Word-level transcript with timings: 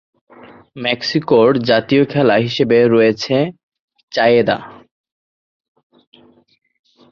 মেক্সিকোর 0.77 1.49
জাতীয় 1.69 2.03
খেলা 2.05 2.35
হিসেবে 2.37 2.77
রয়েছে 2.85 3.35
চারেয়েদা। 4.11 4.57